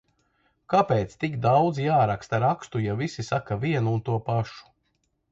[0.73, 4.65] Kāpēc tik daudz jāraksta rakstu, ja visi saka vienu un to pašu?